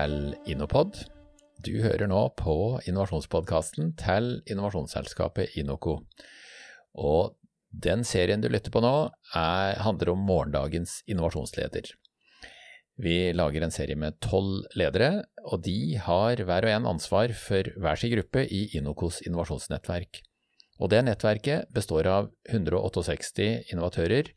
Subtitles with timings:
[0.00, 0.94] Til Innopod.
[1.60, 2.54] Du hører nå på
[2.88, 5.98] innovasjonspodkasten til innovasjonsselskapet Inoco.
[6.96, 7.34] Og
[7.68, 11.90] den serien du lytter på nå, er, handler om morgendagens innovasjonsleder.
[12.96, 17.68] Vi lager en serie med tolv ledere, og de har hver og en ansvar for
[17.76, 20.22] hver sin gruppe i Inocos innovasjonsnettverk.
[20.80, 24.32] Og det nettverket består av 168 innovatører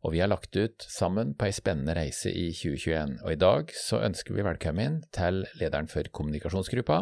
[0.00, 3.18] og vi har lagt ut sammen på ei spennende reise i 2021.
[3.24, 6.98] Og i dag så ønsker vi velkommen til lederen for kommunikasjonsgruppa,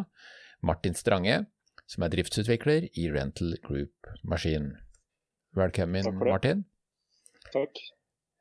[0.66, 1.36] Martin Strange,
[1.86, 3.94] som er driftsutvikler i Rental Group
[4.26, 4.66] Maskin.
[5.56, 6.64] Velkommen, Martin.
[7.52, 7.78] Takk.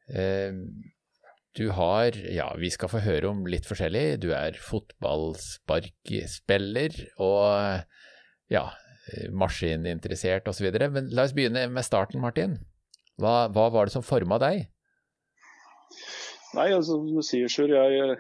[0.10, 0.54] Eh,
[1.58, 4.22] du har, ja, vi skal få høre om litt forskjellig.
[4.26, 6.92] Du er fotballsparkspiller
[7.24, 7.46] og
[8.54, 8.66] ja,
[9.34, 10.72] maskininteressert osv.
[10.94, 12.58] Men la oss begynne med starten, Martin.
[13.22, 14.68] Hva, hva var det som forma deg?
[16.58, 17.72] Nei, altså, som du sier, Sjur.
[17.74, 18.18] Jeg,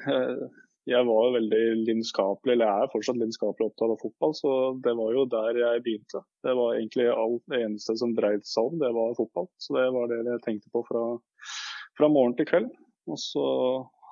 [0.90, 4.34] jeg, var veldig lidenskapelig, eller jeg er fortsatt lidenskapelig opptatt av fotball.
[4.38, 6.24] Så det var jo der jeg begynte.
[6.46, 9.50] Det var egentlig alt det eneste som dreide seg om, det var fotball.
[9.62, 11.06] Så det var det jeg tenkte på fra,
[12.00, 12.74] fra morgen til kveld.
[13.08, 13.48] Og så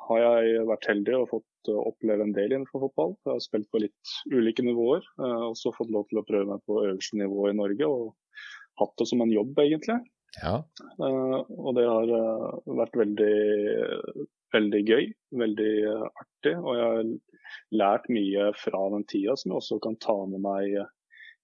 [0.06, 3.16] har jeg vært heldig og fått oppleve en del innenfor fotball.
[3.26, 5.06] Jeg har spilt på litt ulike nivåer.
[5.18, 7.90] Og så fått lov til å prøve meg på øverste nivå i Norge.
[7.90, 8.44] Og
[8.82, 9.98] hatt det som en jobb, egentlig.
[10.42, 10.56] Ja.
[11.00, 13.36] Uh, og det har uh, vært veldig,
[14.56, 15.08] veldig gøy,
[15.44, 16.56] veldig uh, artig.
[16.58, 17.14] Og jeg har
[17.76, 20.76] lært mye fra den tida som jeg også kan ta med meg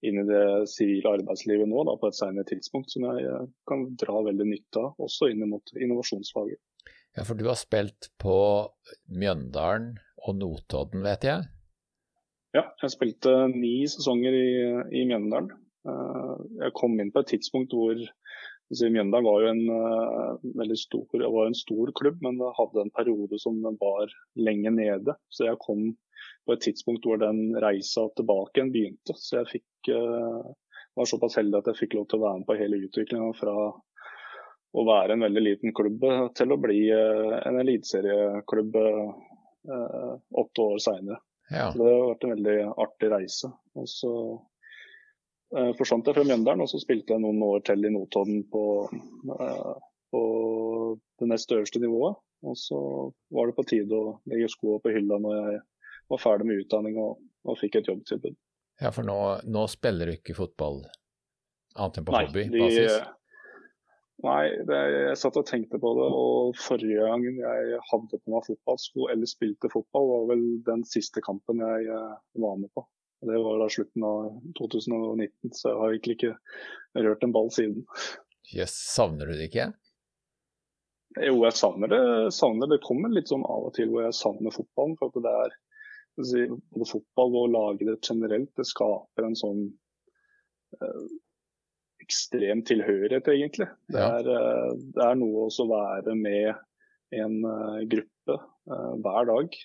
[0.02, 2.90] inn i det sivile arbeidslivet nå da, på et senere tidspunkt.
[2.92, 6.60] Som jeg kan dra veldig nytte av, også inn mot innovasjonsfaget.
[7.12, 8.36] Ja, for du har spilt på
[9.12, 11.44] Mjøndalen og Notodden, vet jeg?
[12.56, 14.48] Ja, jeg spilte ni sesonger i,
[15.00, 15.52] i Mjøndalen.
[16.62, 18.00] Jeg kom inn på et tidspunkt hvor
[18.72, 22.94] Mjøndalen var jo en uh, veldig stor, var en stor klubb, men det hadde en
[22.94, 25.16] periode som den var lenge nede.
[25.28, 25.90] Så jeg kom
[26.46, 29.16] på et tidspunkt hvor den reisa tilbake igjen begynte.
[29.18, 30.52] Så jeg fikk, uh,
[30.96, 33.56] var såpass heldig at jeg fikk lov til å være med på hele utviklinga fra
[34.72, 36.06] å være en veldig liten klubb
[36.38, 38.80] til å bli uh, en eliteserieklubb
[39.62, 41.20] åtte år seinere.
[41.52, 41.72] Ja.
[41.72, 43.50] Så det har vært en veldig artig reise.
[43.76, 44.40] Og så eh,
[45.78, 48.64] forsvant jeg fra Mjøndalen, og så spilte jeg noen år til i Notodden på,
[49.36, 49.72] eh,
[50.12, 50.22] på
[51.20, 52.20] det nest øverste nivået.
[52.42, 52.78] Og så
[53.30, 55.60] var det på tide å legge skoene på hylla når jeg
[56.10, 58.34] var ferdig med utdanning og, og fikk et jobbtilbud.
[58.82, 60.80] Ja, for nå, nå, spiller du ikke fotball
[61.76, 62.96] annet enn på hobbybasis?
[64.22, 66.08] Nei, det, jeg satt og tenkte på det.
[66.08, 71.22] og Forrige gang jeg hadde på meg fotballsko eller spilte fotball, var vel den siste
[71.24, 72.84] kampen jeg eh, var med på.
[73.22, 74.24] Det var da slutten av
[74.58, 77.84] 2019, så jeg har egentlig ikke rørt en ball siden.
[78.50, 79.68] Jøss, yes, savner du det ikke?
[81.20, 82.00] Jo, jeg savner det.
[82.32, 82.80] savner det.
[82.84, 84.96] kommer litt sånn av og til hvor jeg savner fotballen.
[85.00, 85.60] for at det er
[86.12, 89.62] Både fotball og lagidrett generelt, det skaper en sånn
[90.76, 91.06] øh,
[92.04, 93.70] ekstrem tilhørighet, egentlig.
[93.88, 96.50] Det er, øh, det er noe å være med
[97.16, 99.56] en øh, gruppe hver dag.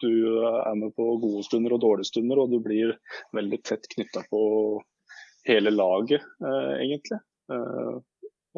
[0.00, 0.10] Du
[0.46, 2.94] er med på gode stunder og dårlige stunder, og du blir
[3.36, 4.42] veldig tett knytta på
[5.48, 7.20] hele laget, eh, egentlig.
[7.52, 7.98] Eh,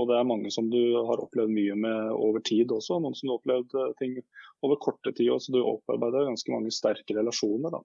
[0.00, 2.98] og det er mange som du har opplevd mye med over tid også.
[3.02, 4.16] Noen som har opplevd eh, ting
[4.64, 5.52] over korte tid også.
[5.52, 7.74] Du opparbeider ganske mange sterke relasjoner.
[7.76, 7.82] da.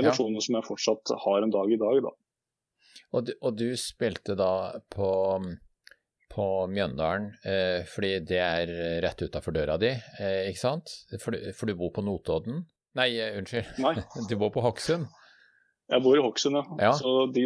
[0.00, 0.46] Relasjoner ja.
[0.46, 2.02] som jeg fortsatt har en dag i dag.
[2.08, 2.14] da.
[3.14, 4.52] Og du, og du spilte da
[4.92, 5.10] på,
[6.34, 10.92] på Mjøndalen, eh, fordi det er rett utafor døra di, eh, ikke sant?
[11.22, 12.66] For, for, du bor på Notodden?
[12.98, 13.76] Nei, eh, unnskyld.
[13.84, 13.94] Nei.
[14.30, 15.06] Du bor på Hokksund?
[15.88, 16.64] Jeg bor i Hokksund, ja.
[16.88, 16.94] ja.
[16.98, 17.44] Så de,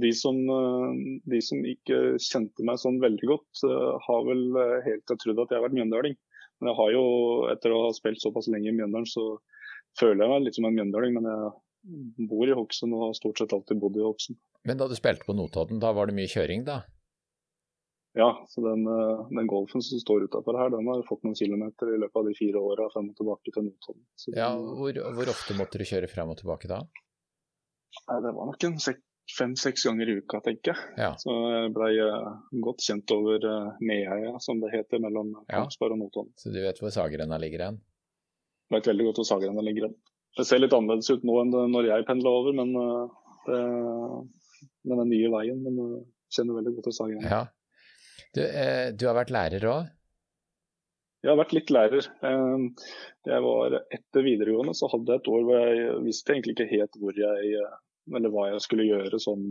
[0.00, 0.94] de, som, eh,
[1.30, 4.46] de, som, ikke kjente meg sånn veldig godt, eh, har vel
[4.86, 6.16] helt til trodd at jeg har vært mjøndøling.
[6.60, 7.04] Men jeg har jo,
[7.50, 9.24] etter å ha spilt såpass lenge i Mjøndalen, så
[9.98, 11.16] føler jeg meg litt som en mjøndøling.
[11.18, 14.38] Men jeg bor i Hokksund og har stort sett alltid bodd i Hokksund.
[14.64, 16.84] Men da du spilte på Notodden, da var det mye kjøring, da?
[18.16, 21.88] Ja, så den, eh, den, golfen som står utafor her, den har fått noen kilometer
[21.90, 24.04] i løpet av de fire åra frem og tilbake til Notodden.
[24.36, 26.78] Ja, hvor, hvor, ofte måtte du kjøre frem og tilbake da?
[28.06, 28.78] Nei, Det var nok en
[29.38, 30.92] fem-seks ganger i uka, tenker jeg.
[31.00, 31.08] Ja.
[31.18, 35.98] Så jeg blei uh, godt kjent over uh, Meheia, som det heter, mellom Kongsberg ja.
[35.98, 36.30] og Notodden.
[36.38, 37.80] Så du vet hvor Sagrenna ligger hen?
[38.74, 39.98] Vet veldig godt hvor Sagrenna ligger hen.
[40.38, 43.10] Det ser litt annerledes ut nå enn når jeg pendler over, men uh,
[43.48, 43.60] det,
[44.86, 45.66] med den nye veien.
[45.66, 46.06] Men jeg
[46.38, 47.26] kjenner veldig godt til Sagrenna.
[47.26, 47.44] Ja.
[48.34, 49.90] Du, eh, du har vært lærer òg?
[51.24, 52.06] Jeg har vært litt lærer.
[52.26, 52.86] Eh,
[53.30, 56.98] jeg var Etter videregående så hadde jeg et år hvor jeg visste egentlig ikke helt
[57.00, 57.60] hvor jeg,
[58.12, 59.46] eller hva jeg skulle gjøre sånn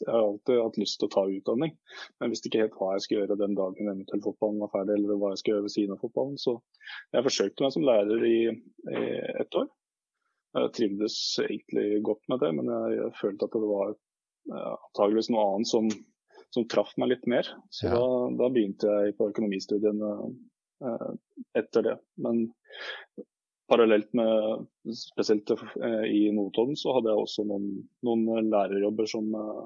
[0.00, 1.72] Jeg har alltid hatt lyst til å ta utdanning,
[2.18, 5.18] men visste ikke helt hva jeg skulle gjøre den dagen eventuelt fotballen var ferdig, eller
[5.18, 6.36] hva jeg skulle gjøre ved siden av fotballen.
[6.38, 6.54] Så
[7.16, 8.38] jeg forsøkte meg som lærer i,
[8.94, 9.02] i
[9.42, 9.66] ett år.
[10.54, 15.48] Jeg trivdes egentlig godt med det, men jeg, følte at det var uh, antageligvis noe
[15.48, 15.90] annet som,
[16.54, 17.48] som traff meg litt mer.
[17.70, 17.96] Så ja.
[17.96, 20.12] da, da, begynte jeg på økonomistudiene
[20.84, 21.10] eh,
[21.60, 21.96] etter det.
[22.24, 22.46] Men
[23.68, 24.66] parallelt med
[24.96, 27.72] spesielt eh, i Notodden, så hadde jeg også noen,
[28.06, 29.64] noen lærerjobber som, eh,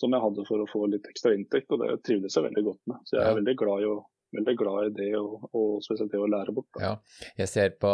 [0.00, 2.82] som, jeg hadde for å få litt ekstra inntekt, og det trivdes jeg veldig godt
[2.90, 3.04] med.
[3.06, 3.42] Så jeg er ja.
[3.42, 6.68] veldig glad i å veldig glad i det, og, og spesielt det å lære bort.
[6.76, 6.82] Da.
[6.84, 7.90] Ja, jeg ser på,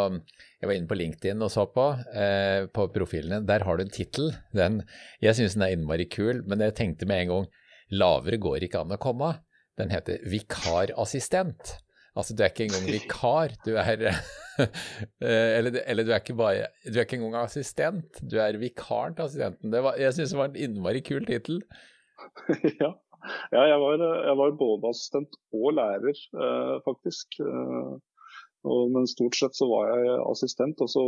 [0.61, 3.41] jeg var inne på LinkedIn og så på, eh, på profilene.
[3.47, 4.29] Der har du en tittel.
[4.53, 7.49] Jeg syns den er innmari kul, men jeg tenkte med en gang
[7.93, 9.33] lavere går ikke an å komme.
[9.77, 11.77] Den heter vikarassistent.
[12.17, 16.71] Altså, du er ikke engang vikar, du er eh, eller, eller, du er ikke bare
[16.85, 19.73] Du er ikke engang assistent, du er vikaren til assistenten.
[19.73, 21.61] Var, jeg syns det var en innmari kul tittel.
[22.81, 22.91] ja.
[23.53, 27.37] ja jeg, var, jeg, var, både assistent og lærer, eh, faktisk.
[27.45, 27.97] Eh,
[28.67, 31.03] og, men stort sett så var jeg assistent, og så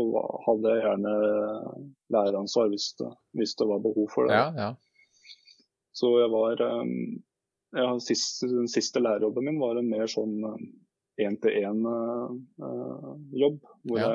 [0.46, 1.16] hadde jeg gjerne
[2.14, 4.38] læreransvar hvis det, hvis det var behov for det.
[4.38, 4.70] Ja, ja.
[6.00, 6.92] Så jeg var um,
[7.76, 10.36] ja, sist, Den siste lærerjobben min var en mer sånn
[11.20, 13.58] én-til-én-jobb.
[13.60, 14.10] Eh, hvor, ja.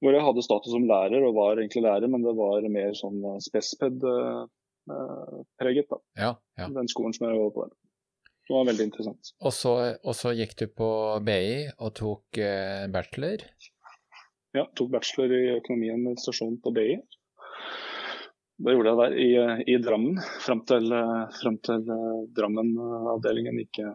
[0.00, 3.18] hvor, jeg hadde status som lærer og var egentlig lærer, men det var mer sånn
[3.34, 5.86] eh, spesped-preget.
[5.92, 5.98] da.
[6.24, 6.32] ja,
[6.62, 6.66] ja.
[6.80, 7.62] Den skolen som jeg jobbet på.
[8.48, 9.22] Det var veldig interessant.
[9.46, 9.72] Og så,
[10.02, 10.90] og så gikk du på
[11.22, 12.26] BI og tok
[12.90, 13.38] bachelor?
[14.56, 16.98] Ja, tok bachelor i økonomi og administrasjon på BI.
[18.60, 19.30] Det gjorde jeg der i,
[19.72, 20.92] i Drammen, fram til,
[21.38, 21.84] frem til
[22.36, 23.94] Drammen-avdelingen ikke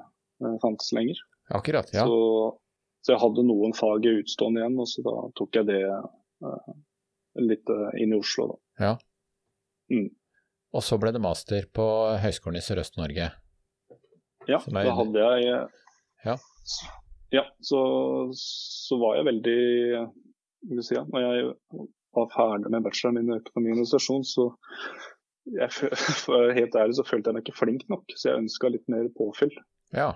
[0.63, 1.19] fantes lenger.
[1.53, 2.07] Akkurat, ja.
[2.07, 2.57] Så,
[3.05, 6.71] så, jeg hadde noen fag utstående igjen, og så da tok jeg det uh,
[7.45, 8.47] litt inn i Oslo.
[8.49, 8.87] Da.
[8.87, 8.93] Ja.
[9.93, 10.09] Mm.
[10.75, 11.85] Og så ble det master på
[12.19, 13.29] Høgskolen i Sørøst-Norge?
[14.49, 14.73] Ja, er...
[14.75, 15.45] da hadde jeg
[16.25, 16.35] Ja,
[17.33, 17.79] ja så,
[18.37, 19.59] så, var jeg veldig
[20.69, 21.53] vil si, ja, Når jeg
[22.15, 24.49] var ferdig med bacheloren min i økonomi og administrasjon, så
[25.53, 25.69] jeg,
[26.25, 29.09] for helt ærlig så følte jeg meg ikke flink nok, så jeg ønska litt mer
[29.17, 29.53] påfyll.
[29.95, 30.13] Ja.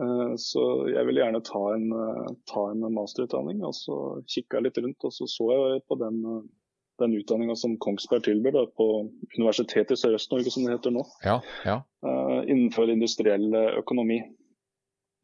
[0.00, 3.62] Eh, så jeg ville gjerne ta en, eh, ta en masterutdanning.
[3.64, 3.96] og Så
[4.26, 6.42] kikka jeg litt rundt, og så så jeg på den, eh,
[7.00, 11.04] den utdanninga som Kongsberg tilbyr da, på Universitetet i Sørøst-Norge, som det heter nå.
[11.24, 11.82] Ja, ja.
[12.42, 14.20] Innenfor industriell økonomi.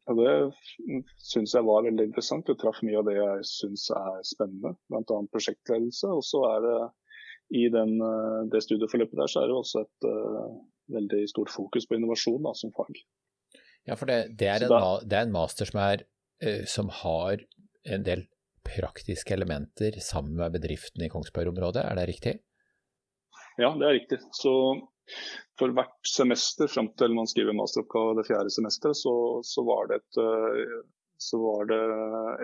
[0.09, 2.47] Og Det syns jeg var veldig interessant.
[2.47, 5.19] Det traff mye av det jeg syns er spennende, bl.a.
[5.33, 6.09] prosjektledelse.
[6.09, 6.79] Og så er det
[7.59, 7.95] i den,
[8.49, 10.49] det studieforløpet der så er det også et uh,
[10.93, 12.99] veldig stort fokus på innovasjon da, som fag.
[13.89, 14.75] Ja, for det, det, er, en,
[15.05, 16.05] det er, en, master som, er,
[16.45, 17.41] uh, som har
[17.89, 18.27] en del
[18.69, 22.35] praktiske elementer sammen med bedriftene i Kongsberg-området, er det riktig?
[23.59, 24.19] Ja, det er riktig.
[24.35, 24.53] Så
[25.59, 29.13] for hvert semester fram til man skriver masteroppgave det fjerde semesteret, så,
[29.45, 30.19] så, var det et,
[31.19, 31.79] så var det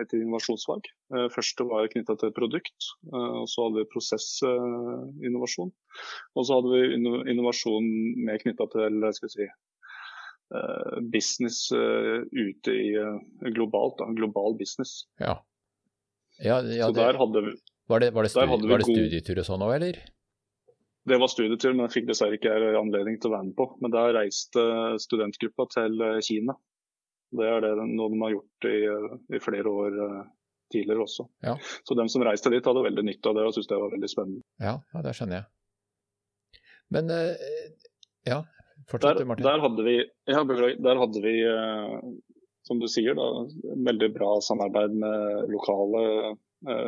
[0.02, 0.90] et innovasjonsfag.
[1.14, 5.72] Uh, første var knytta til et produkt, og så hadde vi prosessinnovasjon.
[6.36, 7.88] Og så hadde vi innovasjon
[8.28, 9.48] mer knytta til skal si,
[10.54, 15.08] Eh, business eh, ute i eh, globalt, da, global business.
[15.18, 15.44] Ja.
[16.38, 17.54] ja, ja så det, der hadde vi
[17.86, 19.98] Var det, var det, studi var det studietur og sånn òg, eller?
[21.06, 23.68] Det var studietur, men jeg fikk dessverre ikke anledning til å være med på.
[23.82, 24.64] Men der reiste
[25.02, 26.56] studentgruppa til Kina.
[27.36, 28.78] Det er det noe de har gjort i,
[29.38, 30.00] i flere år
[30.74, 31.28] tidligere også.
[31.46, 31.54] Ja.
[31.86, 34.10] Så dem som reiste dit hadde veldig nytte av det og syntes det var veldig
[34.10, 34.42] spennende.
[34.62, 36.60] Ja, ja det skjønner jeg.
[36.94, 37.10] Men
[38.26, 38.40] ja,
[38.90, 39.96] Fortsett, der, der, hadde vi,
[40.30, 40.42] ja,
[40.78, 41.94] der hadde vi eh,
[42.66, 43.46] som du sier, da,
[43.88, 46.36] veldig bra samarbeid med lokale eh,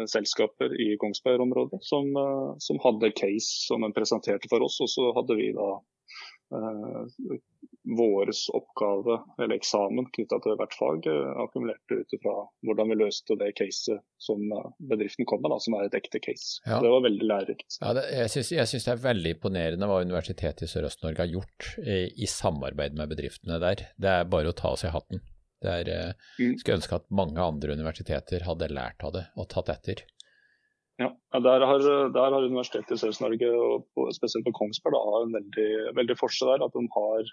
[0.09, 4.81] selskaper i Kongsberg-området som, eh, som, hadde case som de presenterte for oss.
[4.81, 5.71] Og så hadde vi da
[6.57, 7.39] eh,
[7.97, 12.35] vår oppgave eller eksamen knytta til hvert fag eh, akkumulerte ut ifra
[12.67, 16.21] hvordan vi løste det caset som eh, bedriften kom med, da, som er et ekte
[16.25, 16.59] case.
[16.67, 16.83] Ja.
[16.85, 17.81] Det var veldig lærerikt.
[17.81, 17.95] Ja,
[18.25, 22.97] jeg syns det er veldig imponerende hva Universitetet i Sørøst-Norge har gjort i, i, samarbeid
[22.99, 23.89] med bedriftene der.
[23.97, 25.25] Det er bare å ta av seg hatten.
[25.63, 26.55] Det er, eh, mm.
[26.61, 30.05] Skulle ønske at mange andre universiteter hadde lært av det og tatt etter.
[30.99, 35.69] Ja, der har, der har Universitetet i Sørøst-Norge, og spesielt på Kongsberg, da, en veldig,
[35.95, 36.65] veldig forskjell der.
[36.67, 37.31] At de har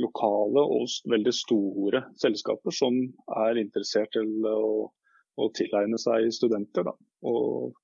[0.00, 2.96] lokale og veldig store selskaper som
[3.44, 4.88] er interessert til å,
[5.36, 6.88] å tilegne seg studenter.
[6.88, 6.96] Da,
[7.28, 7.76] og,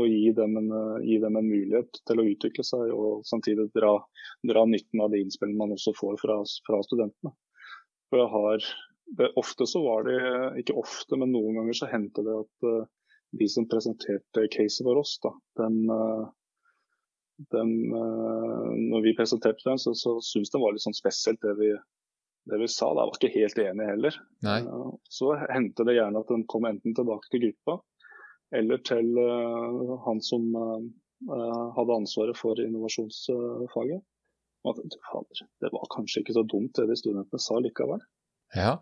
[0.00, 0.72] og gi, dem en,
[1.04, 3.96] gi, dem en, mulighet til å utvikle seg, og samtidig dra,
[4.48, 7.36] dra nytten av de innspillene man også får fra, fra studentene.
[8.10, 8.70] For jeg har,
[9.18, 10.18] det, ofte så var det,
[10.62, 12.84] ikke ofte, men noen ganger så hendte det at uh,
[13.40, 16.28] de som presenterte caset for oss, da, den, uh,
[17.54, 21.70] den, når vi presenterte den, så, så syntes den var litt sånn spesielt det vi,
[22.50, 22.90] det vi sa.
[22.92, 23.06] Da.
[23.08, 24.18] Var ikke helt enig heller.
[25.08, 27.78] Så hendte det gjerne at den kom enten tilbake til gruppa
[28.60, 29.08] eller til
[30.04, 30.50] han som
[31.78, 34.04] hadde ansvaret for innovasjonsfaget.
[34.68, 34.80] At,
[35.64, 38.04] det var kanskje ikke så dumt det de studentene sa likevel.
[38.52, 38.74] Ja.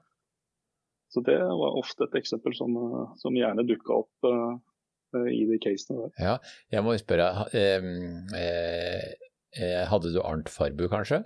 [1.09, 2.75] Så det var ofte et eksempel som,
[3.17, 4.59] som gjerne dukka opp uh,
[5.33, 6.13] i de casene der.
[6.21, 6.35] Ja,
[6.75, 7.87] jeg må spørre, eh,
[9.57, 11.23] eh, hadde du Arnt Farbu kanskje?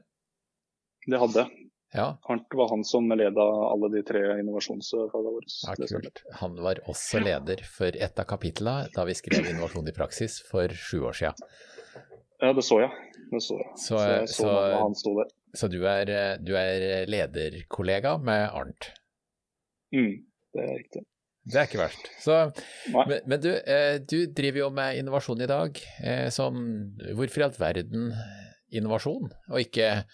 [1.09, 1.69] Det hadde jeg.
[1.93, 2.07] Ja.
[2.31, 5.51] Arnt var han som leda alle de tre innovasjonsfagene våre.
[5.67, 6.23] Ja, kult.
[6.41, 10.73] Han var også leder for et av kapitlene da vi skrev Innovasjon i praksis for
[10.73, 11.53] sju år siden.
[12.41, 12.95] Ja, det så jeg.
[13.35, 13.69] Det så jeg.
[13.77, 15.37] Så, så jeg så, så han sto der.
[15.59, 18.89] Så du er, du er lederkollega med Arnt?
[19.93, 20.15] Mm,
[20.55, 21.03] det er riktig.
[21.43, 22.09] Det er ikke verst.
[22.23, 22.37] Så,
[22.95, 25.79] men, men du, eh, du, driver jo med innovasjon i dag.
[26.05, 26.61] Eh, som,
[27.19, 28.13] hvorfor i all verden
[28.73, 30.05] innovasjon, og ikke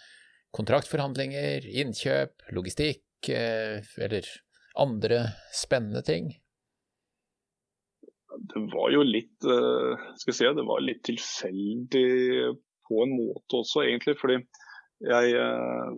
[0.56, 4.30] kontraktforhandlinger, innkjøp, logistikk eh, eller
[4.80, 5.20] andre
[5.54, 6.32] spennende ting?
[8.48, 12.02] Det var jo litt skal jeg si, det var litt tilfeldig
[12.88, 14.14] på en måte også, egentlig.
[14.20, 14.38] fordi
[15.04, 15.90] jeg, eh,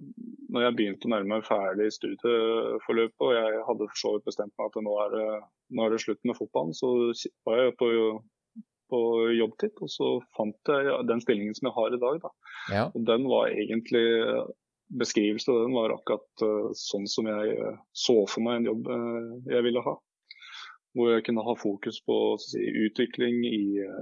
[0.53, 4.55] når jeg begynte å nærme meg ferdig studieforløpet, og jeg hadde for så vidt bestemt
[4.59, 5.39] meg at nå er, det,
[5.77, 6.91] nå er det slutt med fotballen, så
[7.49, 7.91] var jeg på,
[8.93, 9.03] på
[9.39, 12.27] jobbtid, og så fant jeg den stillingen som jeg har i dag.
[12.75, 12.89] Ja.
[12.93, 14.07] Og den var egentlig
[14.91, 18.89] Beskrivelsen av den var akkurat uh, sånn som jeg uh, så for meg en jobb
[19.47, 19.93] jeg ville ha.
[20.99, 23.61] Hvor jeg kunne ha fokus på si, utvikling i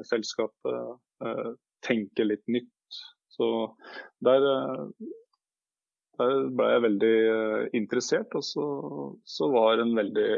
[0.08, 0.96] selskapet,
[1.84, 2.72] tenke litt nytt
[3.38, 3.48] så
[4.26, 5.10] der, eh,
[6.18, 8.34] der ble jeg veldig eh, interessert.
[8.38, 8.68] Og så,
[9.24, 10.30] så var, veldig,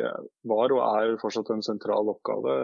[0.53, 2.59] var og er fortsatt en sentral oppgave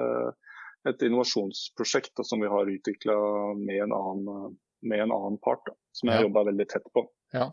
[0.87, 3.15] et innovasjonsprosjekt som vi har utvikla
[3.59, 3.95] med,
[4.81, 6.27] med, en annen part, da, som jeg ja.
[6.29, 7.07] jobba veldig tett på.
[7.35, 7.49] Ja.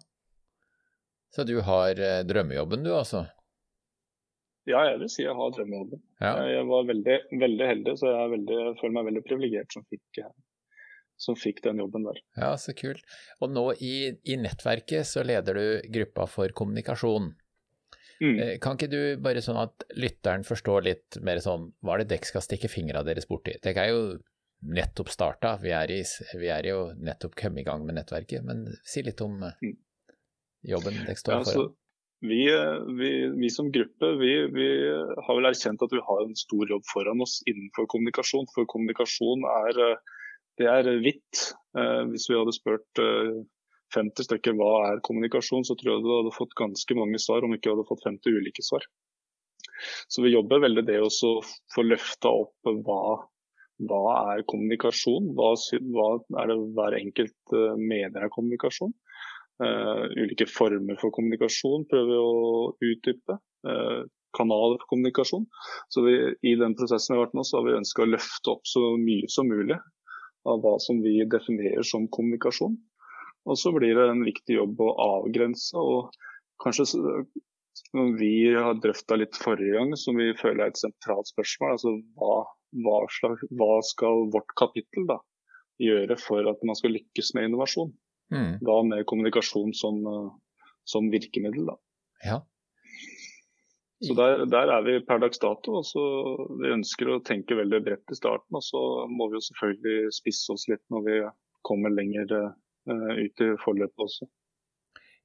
[1.33, 3.25] Så du har eh, drømmejobben du, altså?
[4.69, 6.01] Ja, jeg vil si jeg har drømmejobben.
[6.23, 6.35] Ja.
[6.47, 10.21] Jeg var veldig, veldig heldig, så jeg, veldig, jeg, føler meg veldig privilegert som fikk,
[11.19, 12.19] som fikk den jobben der.
[12.39, 13.05] Ja, så kult.
[13.41, 17.31] Og nå i, i nettverket så leder du gruppa for kommunikasjon.
[18.23, 18.39] Mm.
[18.39, 22.13] Eh, kan ikke du bare sånn at lytteren forstår litt mer sånn, hva er det
[22.13, 23.55] dere skal stikke fingra deres borti?
[23.63, 24.03] Dere er jo
[24.63, 26.03] nettopp starta, vi er, i,
[26.39, 28.45] vi er jo nettopp kommet i gang med nettverket.
[28.47, 29.79] Men si litt om eh, mm.
[30.75, 31.79] jobben dere står ja, foran.
[32.23, 32.43] Vi,
[32.95, 34.67] vi, vi, som gruppe vi, vi,
[35.27, 38.47] har vel erkjent at vi har en stor jobb foran oss innenfor kommunikasjon.
[38.55, 39.81] For kommunikasjon er
[40.61, 41.49] det er hvitt.
[41.77, 46.11] Eh, hvis vi hadde spurt 50 eh, stykker hva er kommunikasjon, så tror jeg du
[46.13, 48.85] hadde fått ganske mange svar, om ikke hadde fått 50 ulike svar.
[50.11, 51.11] Så vi jobber veldig det å
[51.73, 53.03] få løfta opp hva,
[53.89, 55.31] hva er kommunikasjon.
[55.37, 55.53] Hva,
[55.95, 56.09] hva,
[56.43, 58.93] er det hver enkelt eh, mener er kommunikasjon.
[59.61, 63.35] Uh, ulike former for kommunikasjon prøver vi å utdype.
[63.63, 64.01] Uh,
[64.33, 65.45] kanaler for kommunikasjon.
[65.93, 68.55] Så vi, I den prosessen vi har vært nå, så har vi ønska å løfte
[68.55, 69.77] opp så mye som mulig
[70.49, 72.75] av hva som vi definerer som kommunikasjon.
[73.43, 75.79] Og så blir det en viktig jobb å avgrense.
[75.79, 76.13] og
[76.63, 81.75] kanskje som vi har drøfta litt forrige gang, som vi føler er et sentralt spørsmål.
[81.75, 82.35] altså hva,
[82.85, 85.19] hva, slags, hva skal vårt kapittel da,
[85.81, 87.93] gjøre for at man skal lykkes med innovasjon?
[88.33, 88.53] Mm.
[88.65, 89.99] Da med kommunikasjon som,
[90.89, 91.67] som virkemiddel.
[91.71, 91.77] Da.
[92.23, 92.39] Ja.
[94.03, 95.79] Så der, der, er vi per dags dato.
[95.79, 96.03] og så
[96.59, 98.59] Vi ønsker å tenke veldig bredt i starten.
[98.59, 98.81] Og så
[99.11, 101.19] må vi jo selvfølgelig spisse oss litt når vi
[101.63, 104.27] kommer lenger uh, ut i forløpet også.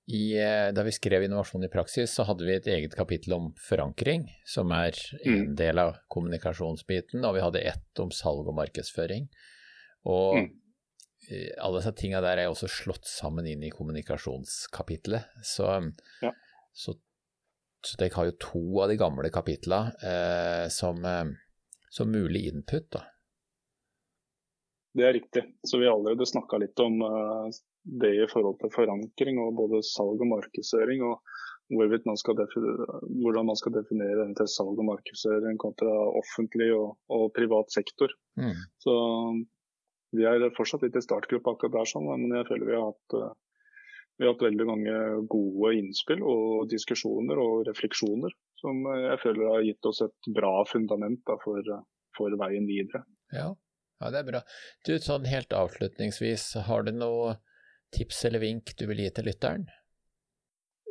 [0.09, 3.51] I, eh, da vi skrev Innovasjon i praksis, så hadde vi et eget kapittel om
[3.61, 5.51] forankring, som er en mm.
[5.59, 9.27] del av kommunikasjonsbiten, og vi hadde ett om salg og markedsføring.
[10.09, 10.47] Og mm.
[11.61, 15.29] alle disse tinga der er også slått sammen inn i kommunikasjonskapitlet.
[15.45, 15.69] Så,
[16.25, 16.33] ja.
[16.73, 16.97] så
[17.87, 21.31] så dere har jo to av de gamle kapitlene eh, som, eh,
[21.91, 22.91] som, mulig input.
[22.95, 23.05] da.
[24.99, 25.45] Det er riktig.
[25.63, 27.51] Så vi har allerede snakka litt om eh,
[28.03, 31.05] det i forhold til forankring og både salg og markedsføring.
[31.07, 31.21] og
[31.69, 38.09] man hvordan man skal definere eventuelt salg og markedsføring kontra offentlig og, og privat sektor.
[38.41, 38.57] Mm.
[38.81, 38.95] Så
[40.17, 43.17] vi er fortsatt litt i startgruppa akkurat der, sånn, men jeg føler vi har hatt
[43.21, 43.35] uh,
[44.19, 44.95] vi har hatt veldig mange
[45.31, 51.21] gode innspill og diskusjoner og refleksjoner som jeg føler har gitt oss et bra fundament
[51.29, 51.63] da, for,
[52.19, 53.05] for, veien videre.
[53.31, 53.53] Ja.
[54.03, 54.41] ja, det er bra.
[54.87, 57.37] Du, sånn helt avslutningsvis, har du noe
[57.95, 59.69] tips eller vink du vil gi til lytteren?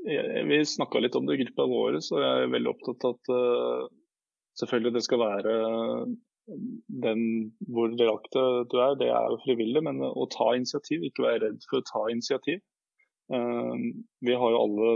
[0.08, 3.32] Vi snakka litt om det i gruppa vår, så jeg er veldig opptatt av at
[3.36, 3.90] uh,
[4.62, 5.56] selvfølgelig det skal være
[6.48, 7.22] den
[7.68, 11.66] hvor delaktig du er, det er jo frivillig, men å ta initiativ, ikke være redd
[11.68, 12.64] for å ta initiativ.
[13.28, 14.92] Vi har jo alle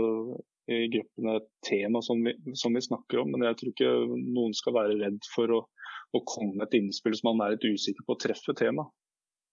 [0.70, 4.54] i gruppene et tema som vi, som vi, snakker om, men jeg tror ikke noen
[4.56, 5.60] skal være redd for å,
[6.14, 8.86] å komme med et innspill som man er litt usikker på å treffe tema.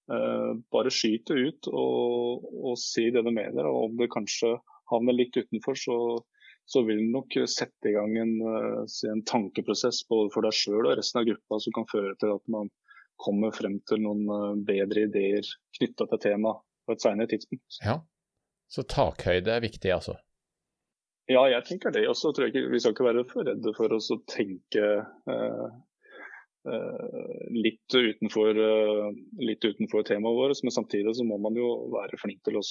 [0.09, 3.65] Uh, bare skyt det ut og, og si det du mener.
[3.65, 4.55] og Om det kanskje
[4.89, 5.97] havner litt utenfor, så,
[6.69, 10.85] så vil det nok sette i gang en, uh, en tankeprosess både for deg sjøl
[10.85, 12.71] og resten av gruppa som kan føre til at man
[13.19, 15.45] kommer frem til noen uh, bedre ideer
[15.77, 17.81] knytta til temaet på et senere tidspunkt.
[17.85, 17.99] Ja,
[18.69, 20.15] Så takhøyde er viktig, altså?
[21.29, 22.05] Ja, jeg tenker det.
[22.09, 24.85] Og så tror jeg ikke vi skal ikke være for redde for oss å tenke
[25.29, 25.67] uh,
[26.69, 28.61] uh, litt, utenfor,
[29.41, 30.63] litt utenfor temaet vårt.
[30.65, 32.65] Men samtidig så må man jo være flink til å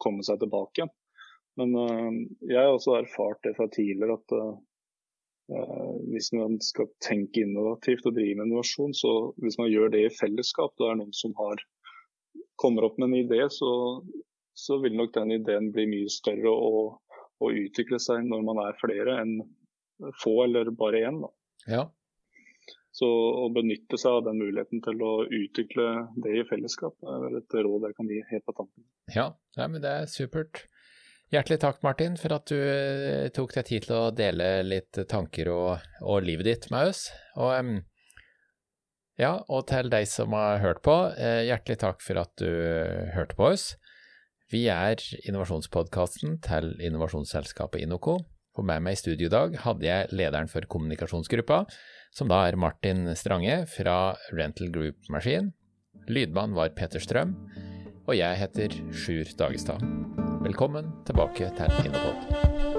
[0.00, 0.94] komme seg tilbake igjen.
[1.58, 1.72] Men
[2.46, 4.34] jeg har også erfart det fra tidligere at
[5.48, 10.12] hvis man skal tenke innovativt og drive med innovasjon, så hvis man gjør det i
[10.12, 11.62] fellesskap, da er det noen som har,
[12.60, 13.70] kommer opp med en idé, så,
[14.58, 16.98] så vil nok den ideen bli mye større og
[17.38, 19.38] å utvikle seg når man er flere enn
[20.22, 21.20] få eller bare én.
[21.70, 21.84] Ja.
[22.94, 25.86] Så å benytte seg av den muligheten til å utvikle
[26.18, 28.86] det i fellesskap, er vel et råd jeg kan gi helt på tampen.
[29.14, 30.64] Ja, ja men det er supert.
[31.30, 35.50] Hjertelig takk, Martin, for at du eh, tok deg tid til å dele litt tanker
[35.52, 37.04] og, og livet ditt med oss.
[37.36, 37.52] Og,
[39.20, 42.48] ja, og til deg som har hørt på, eh, hjertelig takk for at du
[43.14, 43.74] hørte på oss.
[44.48, 44.96] Vi er
[45.28, 48.16] innovasjonspodkasten til innovasjonsselskapet Inoco.
[48.56, 51.60] Og med meg i studio i dag hadde jeg lederen for kommunikasjonsgruppa,
[52.16, 55.52] som da er Martin Strange fra Rental Group Machine.
[56.08, 57.36] Lydmann var Peter Strøm,
[58.08, 59.84] og jeg heter Sjur Dagestad.
[60.42, 62.77] Velkommen tilbake til Innopod.